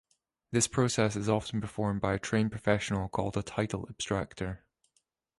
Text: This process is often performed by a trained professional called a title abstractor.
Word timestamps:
This 0.51 0.67
process 0.67 1.15
is 1.15 1.29
often 1.29 1.61
performed 1.61 2.01
by 2.01 2.15
a 2.15 2.19
trained 2.19 2.49
professional 2.49 3.07
called 3.07 3.37
a 3.37 3.43
title 3.43 3.85
abstractor. 3.87 4.63